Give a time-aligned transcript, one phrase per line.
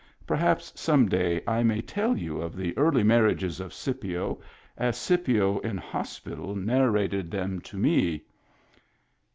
[0.25, 4.39] Perhaps some day I may tell you of the early marriages of Scipio
[4.75, 8.23] as Scipio in hospital narrated them to me.